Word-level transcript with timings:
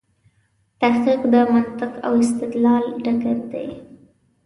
تحقیق 0.81 1.21
د 1.33 1.35
منطق 1.53 1.93
او 2.05 2.13
استدلال 2.23 2.85
ډګر 3.03 3.37
دی. 3.51 3.67